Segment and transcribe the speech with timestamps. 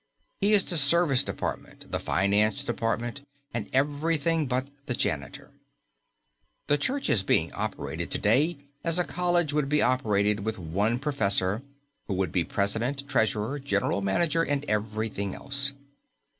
[0.39, 3.21] He is the service department, the finance department
[3.53, 5.51] and everything but the janitor.
[6.65, 10.97] The Church is being operated to day as a college would be operated with one
[10.97, 11.61] professor,
[12.07, 15.73] who would be president, treasurer, general manager, and everything else.